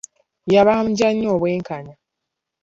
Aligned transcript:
Yabanja 0.53 1.07
nnyo 1.11 1.29
obwenkanya. 1.35 1.95